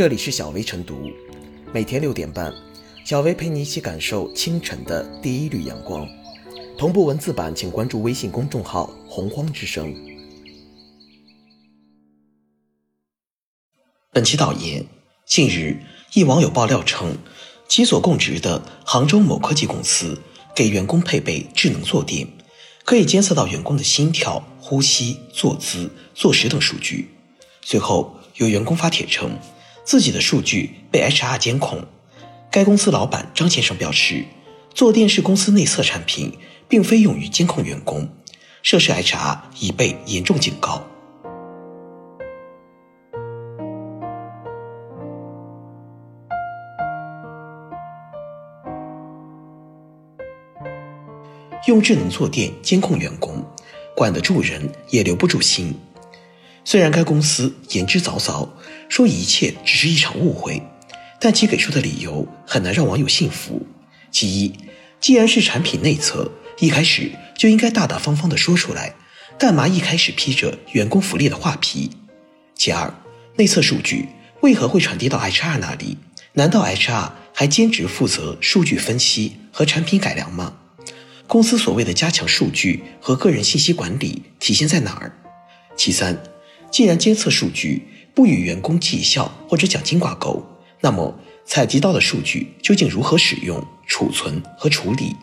[0.00, 1.10] 这里是小薇晨读，
[1.74, 2.50] 每天六点半，
[3.04, 6.08] 小薇陪你一起感受清晨的第一缕阳光。
[6.78, 9.94] 同步文字版，请关注微信公众号“洪荒之声”。
[14.10, 14.86] 本期导言：
[15.26, 15.76] 近日，
[16.14, 17.18] 一网友爆料称，
[17.68, 20.18] 其所供职的杭州某科技公司
[20.56, 22.26] 给员工配备智能坐垫，
[22.86, 27.10] 可以监测到员工的心跳、呼吸、坐姿、坐时等数据。
[27.60, 29.38] 随后，有员工发帖称。
[29.84, 31.84] 自己的数据被 HR 监控，
[32.50, 34.24] 该公司老板张先生表示，
[34.72, 36.38] 坐垫是公司内测产品，
[36.68, 38.08] 并非用于监控员工。
[38.62, 40.84] 涉事 HR 已被严重警告。
[51.66, 53.44] 用智能坐垫监控员工，
[53.94, 55.74] 管得住人，也留不住心。
[56.64, 58.48] 虽然该公司言之凿凿，
[58.88, 60.62] 说一切只是一场误会，
[61.18, 63.66] 但其给出的理由很难让网友信服。
[64.10, 64.52] 其一，
[65.00, 68.94] 既然是产品内测，一开始就应该大大方方的说出来，
[69.38, 71.90] 干嘛一开始披着员工福利的画皮？
[72.54, 72.92] 其二，
[73.36, 74.08] 内测数据
[74.42, 75.96] 为何会传递到 HR 那里？
[76.34, 80.54] 难道 HR 还兼职负责数据分析和产品改良吗？
[81.26, 85.12] 公司所谓的加强数据和个人信息管理体现在哪儿？
[85.76, 86.20] 其三。
[86.70, 87.82] 既然监测数据
[88.14, 90.44] 不与员工绩效或者奖金挂钩，
[90.80, 95.14] 那么采集到的数据究竟如何使用、储存和处理？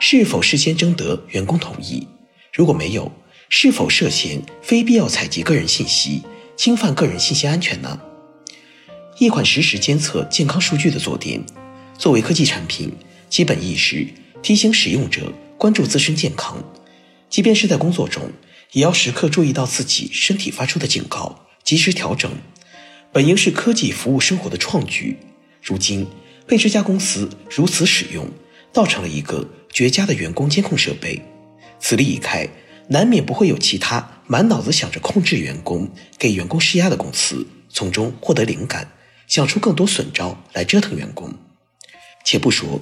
[0.00, 2.08] 是否事先征得员工同意？
[2.52, 3.12] 如果没有，
[3.48, 6.22] 是否涉嫌非必要采集个人信息、
[6.56, 8.00] 侵犯个人信息安全呢？
[9.18, 11.44] 一款实时监测健康数据的坐垫，
[11.98, 12.90] 作为科技产品，
[13.28, 14.08] 基本意识
[14.42, 16.56] 提醒使用者关注自身健康，
[17.28, 18.22] 即便是在工作中。
[18.72, 22.30] 也要时刻注意到自己身体发出的警告，及时调整。
[23.12, 25.16] 本应是科技服务生活的创举，
[25.62, 26.06] 如今
[26.46, 28.28] 被这家公司如此使用，
[28.72, 31.20] 倒成了一个绝佳的员工监控设备。
[31.80, 32.48] 此例一开，
[32.88, 38.92] 难免不会有其他满脑子想着控制员工、给员工施压的公司从中获得灵感，
[39.26, 41.34] 想出更多损招来折腾员工。
[42.24, 42.80] 且不说。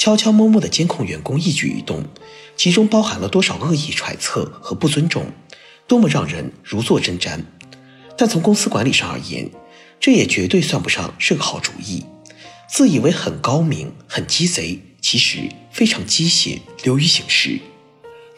[0.00, 2.02] 悄悄摸摸地监控员工一举一动，
[2.56, 5.26] 其中包含了多少恶意揣测和不尊重，
[5.86, 7.38] 多么让人如坐针毡。
[8.16, 9.50] 但从公司管理上而言，
[10.00, 12.02] 这也绝对算不上是个好主意。
[12.66, 17.60] 自以为很高明、很鸡贼，其实非常机械、流于形式。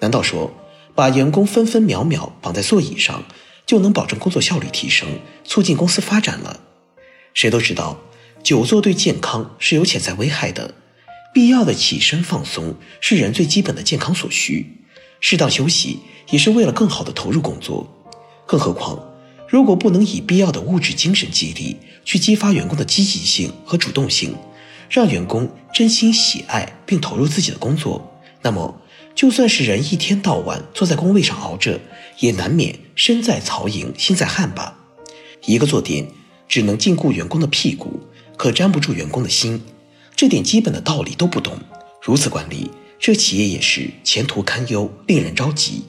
[0.01, 0.53] 难道说
[0.97, 3.23] 把员工分分秒秒绑在座椅上，
[3.65, 5.09] 就能保证工作效率提升，
[5.45, 6.59] 促进公司发展了？
[7.35, 8.01] 谁都知道，
[8.43, 10.75] 久坐对健康是有潜在危害的。
[11.33, 14.67] 必要的起身放松是人最基本的健康所需，
[15.21, 16.01] 适当休息
[16.31, 17.89] 也是为了更好的投入工作。
[18.47, 19.03] 更何况，
[19.49, 24.35] 如果不能以必要的物质、精神激励去激发员工的积极性和主动性，
[24.91, 28.83] 让员工真心喜爱并投入自己的工作，那么
[29.15, 31.81] 就算是人一天到晚坐在工位上熬着，
[32.19, 34.79] 也难免身在曹营心在汉吧。
[35.47, 36.09] 一个坐垫
[36.47, 38.01] 只能禁锢员工的屁股，
[38.37, 39.63] 可粘不住员工的心。
[40.15, 41.59] 这点基本的道理都不懂，
[42.01, 45.85] 如此管理，这企业也是前途堪忧，令人着急。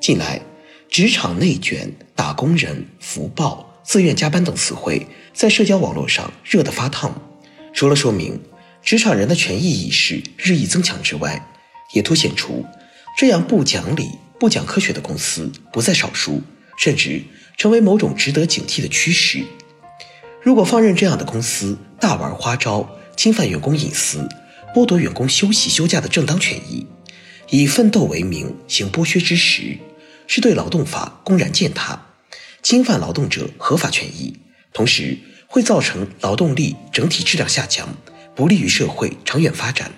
[0.00, 0.42] 近来，
[0.88, 7.20] 职场内卷、打工人、福报、自愿加班等词汇在社交网络上热得发烫。
[7.72, 8.40] 除了说明
[8.82, 11.48] 职场人的权益意识日益增强之外，
[11.92, 12.64] 也凸显出
[13.16, 16.42] 这样不讲理、不讲科学的公司不在少数，
[16.76, 17.22] 甚至
[17.56, 19.42] 成为某种值得警惕的趋势。
[20.42, 24.28] 如果放任这样的公司大玩花招，侵犯员工隐私，
[24.74, 26.86] 剥夺员工休息休假的正当权益，
[27.50, 29.78] 以奋斗为名行剥削之实，
[30.26, 32.06] 是对劳动法公然践踏，
[32.62, 34.36] 侵犯劳动者合法权益，
[34.72, 35.16] 同时
[35.46, 37.88] 会造成劳动力整体质量下降，
[38.34, 39.90] 不利于社会长远发展。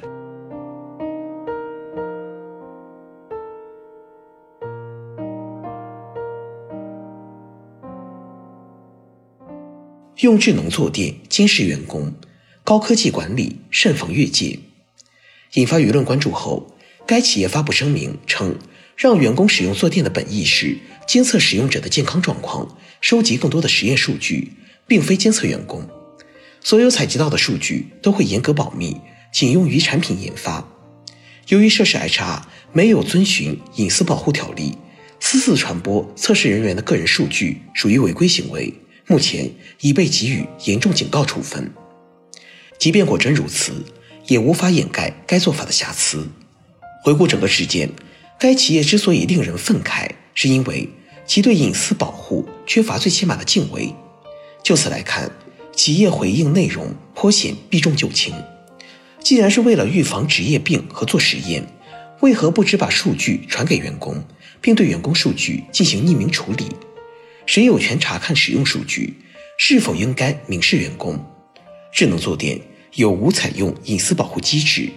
[10.20, 12.12] 用智能坐垫监视员工。
[12.66, 14.58] 高科技管理慎防越界，
[15.52, 16.74] 引发舆论关注后，
[17.06, 18.58] 该企业发布声明称，
[18.96, 20.76] 让员工使用坐垫的本意是
[21.06, 24.54] 监测使用者的健康状况，收集更多的实验数据，
[24.84, 25.88] 并非监测员工。
[26.60, 28.96] 所有采集到的数据都会严格保密，
[29.32, 30.68] 仅用于产品研发。
[31.46, 32.42] 由于涉事 HR
[32.72, 34.76] 没有遵循隐私保护条例，
[35.20, 38.74] 私自传播测试人员的个人数据，属于违规行为，
[39.06, 39.52] 目前
[39.82, 41.72] 已被给予严重警告处分。
[42.78, 43.72] 即便果真如此，
[44.26, 46.28] 也无法掩盖该做法的瑕疵。
[47.02, 47.90] 回顾整个事件，
[48.38, 50.88] 该企业之所以令人愤慨，是因为
[51.26, 53.94] 其对隐私保护缺乏最起码的敬畏。
[54.62, 55.30] 就此来看，
[55.74, 58.34] 企业回应内容颇显避重就轻。
[59.20, 61.66] 既然是为了预防职业病和做实验，
[62.20, 64.22] 为何不只把数据传给员工，
[64.60, 66.66] 并对员工数据进行匿名处理？
[67.44, 69.14] 谁有权查看使用数据？
[69.58, 71.24] 是否应该明示员工？
[71.96, 72.60] 智能坐垫
[72.96, 74.90] 有无采用隐私保护机制？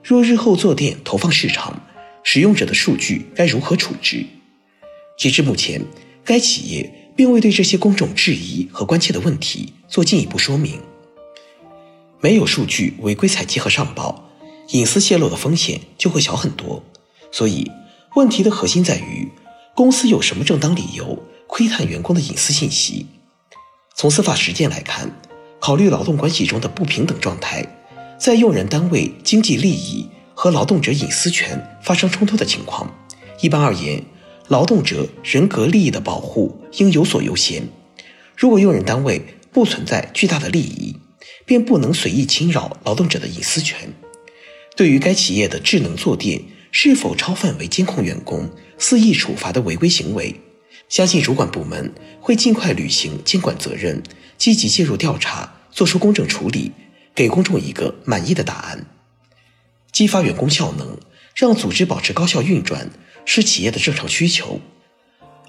[0.00, 1.82] 若日后坐垫投放市场，
[2.22, 4.24] 使用者的数据该如何处置？
[5.18, 5.84] 截至目前，
[6.24, 10.80] 该企业并未对这些公众质疑和关切的问题做进一步说明。
[12.20, 14.30] 没有数据违规采集和上报，
[14.68, 16.80] 隐私泄露的风险就会小很多。
[17.32, 17.68] 所以，
[18.14, 19.28] 问题的核心在于
[19.74, 23.06] 公司有什么正当理由窥探员工的隐私信息。
[23.96, 25.10] 从司法实践来看，
[25.60, 27.64] 考虑劳动关系中的不平等状态，
[28.18, 32.94] 在用人单位经济利益和劳动者隐私权发生冲突的情况，
[33.40, 34.02] 一般而言。
[34.48, 37.64] 劳动者人格利益的保护应有所优先。
[38.36, 39.20] 如果用人单位
[39.50, 40.94] 不存在巨大的利益，
[41.44, 43.92] 便不能随意侵扰劳动者的隐私权。
[44.76, 48.48] 对于该企业的智能坐垫是否超范围监控员工、
[48.78, 50.40] 肆意处罚的违规行为，
[50.88, 54.02] 相信主管部门会尽快履行监管责任，
[54.38, 56.72] 积极介入调查，作出公正处理，
[57.14, 58.86] 给公众一个满意的答案。
[59.92, 60.98] 激发员工效能，
[61.34, 62.90] 让组织保持高效运转。
[63.28, 64.60] 是企业的正常需求，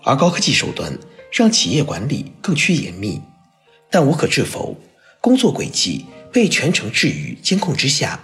[0.02, 0.98] 而高科技手段
[1.32, 3.22] 让企业管理更趋严密，
[3.92, 4.76] 但无可置否，
[5.22, 8.20] 工作轨迹被全程置于监控之下，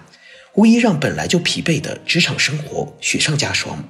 [0.56, 3.88] 无疑让本来就疲惫的职场生活雪上加霜。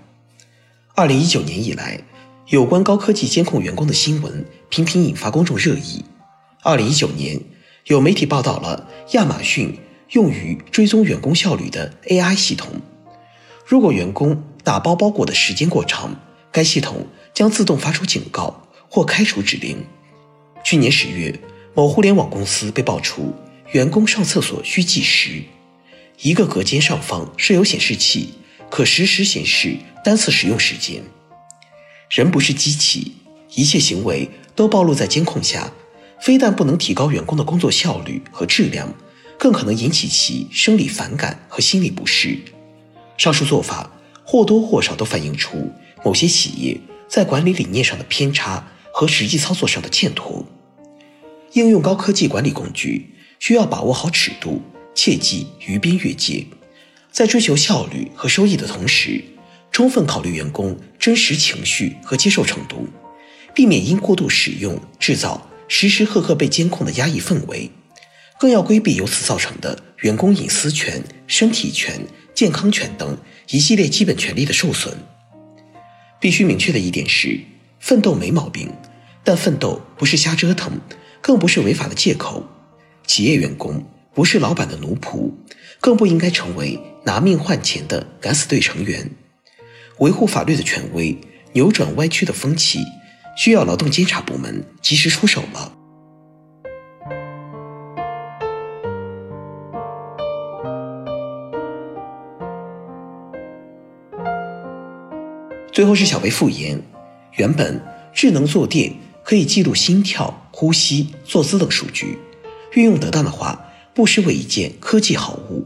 [0.95, 2.01] 二零一九年以来，
[2.47, 6.03] 有关高科技监控员工的新闻频频引发公众热议。
[6.61, 7.39] 二零一九年，
[7.85, 9.79] 有媒体报道了亚马逊
[10.11, 12.69] 用于追踪员工效率的 AI 系统，
[13.65, 14.43] 如果员工。
[14.63, 16.15] 打包包裹的时间过长，
[16.49, 19.85] 该系统将自动发出警告或开除指令。
[20.63, 21.37] 去年十月，
[21.73, 23.33] 某互联网公司被爆出
[23.73, 25.43] 员工上厕所需计时，
[26.21, 28.35] 一个隔间上方设有显示器，
[28.69, 31.03] 可实时显示单次使用时间。
[32.13, 33.13] 人不是机器，
[33.55, 35.73] 一切行为都暴露在监控下，
[36.21, 38.93] 非但不能提高员工的工作效率和质量，
[39.39, 42.37] 更可能引起其生理反感和心理不适。
[43.17, 43.89] 上述做法。
[44.25, 45.69] 或多或少都反映出
[46.01, 46.79] 某些企业
[47.09, 50.45] 在管理理念上的偏差和实际操作上的欠妥。
[51.51, 54.61] 应用高科技管理工具需要把握好尺度，
[54.95, 56.45] 切忌逾边越界。
[57.11, 59.21] 在追求效率和收益的同时，
[59.73, 62.87] 充分考虑员工真实情绪和接受程度，
[63.53, 67.69] 避免因过度使用制造时时刻刻被监控的压抑氛围。
[68.39, 71.99] 更要规避由此造成的员工隐私权、身体权、
[72.33, 73.17] 健康权等。
[73.49, 74.97] 一系列基本权利的受损。
[76.19, 77.39] 必须明确的一点是，
[77.79, 78.71] 奋斗没毛病，
[79.23, 80.79] 但奋斗不是瞎折腾，
[81.21, 82.45] 更不是违法的借口。
[83.05, 83.83] 企业员工
[84.13, 85.31] 不是老板的奴仆，
[85.81, 89.09] 更不应该成为拿命换钱的敢死队成员。
[89.99, 91.17] 维护法律的权威，
[91.53, 92.79] 扭转歪曲的风气，
[93.37, 95.71] 需要劳动监察部门及时出手了。
[105.71, 106.81] 最后是小薇复言，
[107.33, 107.81] 原本
[108.13, 108.93] 智能坐垫
[109.23, 112.17] 可以记录心跳、呼吸、坐姿等数据，
[112.73, 113.59] 运用得当的话，
[113.93, 115.65] 不失为一件科技好物。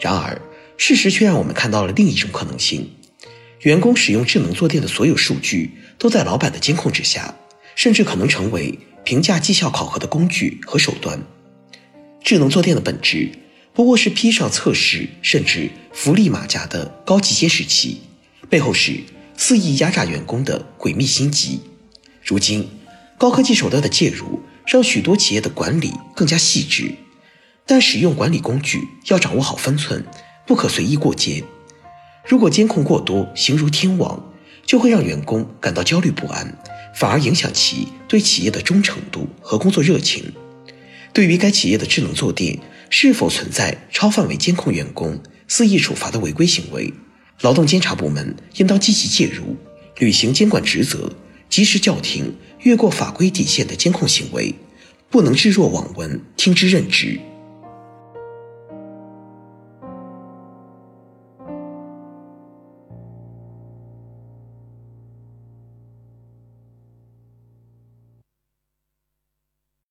[0.00, 0.40] 然而，
[0.76, 2.90] 事实却让我们看到了另一种可能性：
[3.60, 7.34] 员工使用智能坐垫的所有数据都在老板的监控之下，
[7.74, 11.20] 甚至可能成为评价绩效考核的工具和手段。
[12.22, 13.30] 智能坐垫的本质
[13.72, 18.00] 不过是披上测试甚至福利马甲的高级监视器，
[18.48, 19.00] 背后是。
[19.40, 21.60] 肆意压榨员工的诡秘心机，
[22.24, 22.68] 如今
[23.16, 26.92] 高科技手段的介入，让许多企业的管理更加细致，
[27.64, 30.04] 但使用管理工具要掌握好分寸，
[30.44, 31.44] 不可随意过街。
[32.28, 34.22] 如果监控过多，形如天网，
[34.66, 36.58] 就会让员工感到焦虑不安，
[36.94, 40.30] 反而影响其对企业的忠诚度和工作热情。
[41.14, 42.58] 对于该企业的智能坐垫
[42.90, 45.18] 是否存在超范围监控员工、
[45.48, 46.92] 肆意处罚的违规行为？
[47.40, 49.56] 劳动监察部门应当积极介入，
[49.96, 51.10] 履行监管职责，
[51.48, 54.54] 及时叫停越过法规底线的监控行为，
[55.08, 57.18] 不能置若罔闻、听之任之。